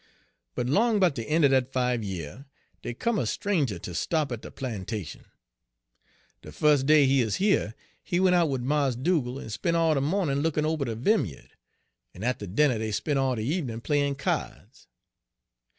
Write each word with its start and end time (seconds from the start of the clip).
"But 0.55 0.65
'long 0.67 0.99
'bout 0.99 1.13
de 1.13 1.31
een' 1.31 1.45
er 1.45 1.49
dat 1.49 1.71
five 1.71 2.03
year 2.03 2.47
dey 2.81 2.95
come 2.95 3.19
a 3.19 3.27
stranger 3.27 3.77
ter 3.77 3.93
stop 3.93 4.31
at 4.31 4.41
de 4.41 4.49
plantation. 4.49 5.25
De 6.41 6.51
fus' 6.51 6.81
day 6.81 7.05
he 7.05 7.23
'uz 7.23 7.37
dere 7.37 7.75
he 8.01 8.19
went 8.19 8.33
out 8.35 8.49
wid 8.49 8.63
Mars 8.63 8.95
Dugal' 8.95 9.39
en 9.39 9.51
spent 9.51 9.75
all 9.77 9.93
de 9.93 10.01
mawnin' 10.01 10.41
lookin' 10.41 10.65
ober 10.65 10.85
de 10.85 10.95
vimya'd, 10.95 11.51
en 12.15 12.23
atter 12.23 12.47
dinner 12.47 12.79
dey 12.79 12.89
spent 12.89 13.19
all 13.19 13.35
de 13.35 13.43
evenin' 13.43 13.79
playin' 13.81 14.15
kya'ds. 14.15 14.87